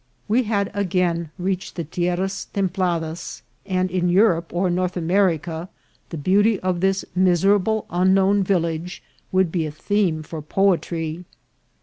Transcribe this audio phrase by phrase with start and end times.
[0.27, 5.69] We had again reached the tierras templadas, and in Europe or North America
[6.09, 11.25] the beauty of this miserable unknown village would be a theme for poetry.